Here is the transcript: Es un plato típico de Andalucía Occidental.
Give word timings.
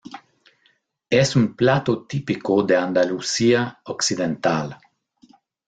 Es 1.11 1.35
un 1.35 1.55
plato 1.55 2.07
típico 2.07 2.63
de 2.63 2.75
Andalucía 2.75 3.81
Occidental. 3.85 4.75